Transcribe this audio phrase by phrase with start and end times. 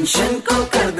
[0.00, 0.90] Tension को कर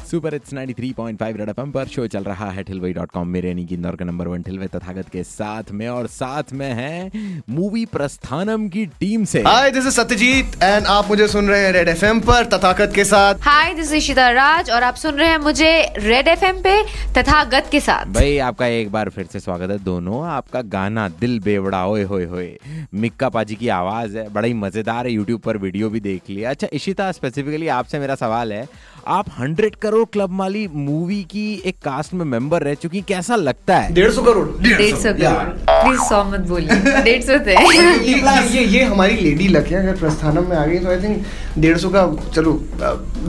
[0.00, 3.64] super it's 93.5 Red FM पर शो चल रहा है ठिलवई डॉट कॉम मेरे यानी
[3.64, 7.10] कि इंदौर का नंबर वन ठिलवे तथागत के साथ में और साथ में है
[7.50, 11.72] मूवी प्रस्थानम की टीम से। Hi this is Satyajit and आप मुझे सुन रहे हैं
[11.72, 15.28] रेड एफएम पर तथाकत के साथ। Hi this is Ishita Raj और आप सुन रहे
[15.28, 16.82] हैं मुझे रेड एफएम पे
[17.12, 21.08] तथा गत के साथ। भाई आपका एक बार फिर से स्वागत है दोनों। आपका गाना
[21.20, 22.58] दिल बेवड़ा ओए होए होए।
[22.94, 26.50] मिक्का पाजी की आवाज़ है बड़ा ही मज़ेदार है। यूट्यूब पर वीडियो भी देख लिया।
[26.50, 28.66] अच्छा इशिता स्पेसिफिकली आपसे मेरा सवाल है
[29.08, 33.76] आप हंड्रेड करोड़ क्लब माली मूवी की एक कास्ट में मेंबर रह चुकी कैसा लगता
[33.78, 33.94] है?
[33.94, 37.54] डेढ़ सौ करोड़। डेढ़ सौ करोड़। प्लीज़ सौ मत बोलिए। डेढ़ सौ थे
[38.04, 38.14] ये,
[38.50, 41.24] ये, ये हमारी लेडी लक है अगर प्रस्थानम में आ गई तो आई थिंक
[41.58, 42.52] डेढ़ सौ का चलो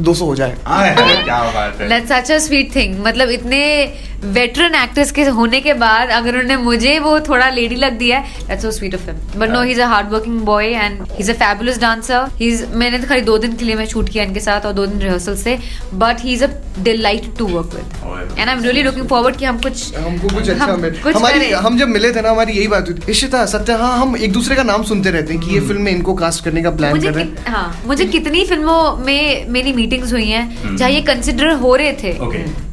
[0.06, 0.56] दो सौ हो जाए।
[1.88, 3.62] That's such a sweet thing मतलब इतने
[4.26, 8.48] वेटरन एक्टर्स के होने के बाद अगर उन्होंने मुझे वो थोड़ा लेडी लग दिया है
[8.48, 9.72] that's so sweet of him but no he.
[9.72, 13.08] Is a hard working boy and he is a fabulous dancer he is मैंने तो
[13.08, 15.58] खाली दो दिन के लिए मैं शूट किया इनके साथ और दो दिन रिहर्सल से
[15.94, 16.48] but he is a
[16.84, 20.50] delight to work with and I am really looking forward कि हम कुछ हमको कुछ
[20.50, 23.74] अच्छा हम कुछ हमारी हम जब मिले थे ना हमारी यही बात हुई इशिता सत्य
[23.74, 26.44] हाँ हम एक दूसरे का नाम सुनते रहते हैं कि ये फ़िल्म में इनको कास्ट
[26.46, 30.30] करने का प्लान मुझे कर रहे हैं। हाँ मुझे कितनी फ़िल्मों में मेरी मीटिंग्स हुई
[30.30, 32.14] हैं जहाँ ये कंसिडर हो रहे थे।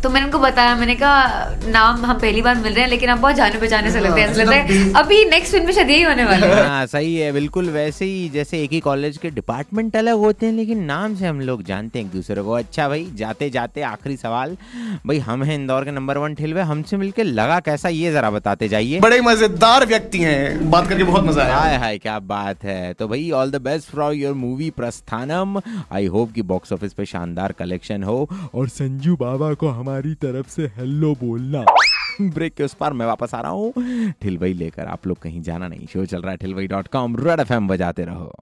[0.02, 3.18] तो मैंने उनको बताया मैंने कहा नाम हम पहली बार मिल रहे हैं लेकिन आप
[3.18, 6.02] बहुत जाने पहचाने से लगते हैं ऐसा लगता है अभी नेक्स्ट फ़िल्म में शायद यही
[6.02, 9.96] होने वाला है। हाँ सही है बिल्कुल वैसे ही जैसे एक ही कॉलेज के डिपार्टमेंट
[9.96, 13.06] अलग होते हैं लेकिन नाम से हम लोग जानते हैं एक दूसरे को। अच्छा भाई
[13.16, 14.56] जाते जाते आखिरी सवाल
[15.06, 17.88] भाई हम हैं इंदौर के नंबर वन ठिलवे हमसे मिलकर लगा कैसा?
[17.88, 19.22] ये जरा बताते जाइए। बड़े ही
[19.62, 23.30] मज़ेदार व्यक्ति हैं। बात करके बहुत मज़ा आया। हाय हाय, क्या बात है। तो भाई
[23.30, 25.60] all the best for your movie Prasthanam.
[25.92, 30.48] I hope कि बॉक्स ऑफ़िस पे शानदार कलेक्शन हो और संजू बाबा को हमारी तरफ़
[30.48, 31.64] से हेलो बोलना।
[32.22, 35.68] ब्रेक के उस पार मैं वापस आ रहा हूँ। ठिलवई लेकर आप लोग कहीं जाना
[35.68, 38.32] नहीं। शो चल रहा है ठिलवई डॉट कॉम रेड एफ़ बजाते रहो।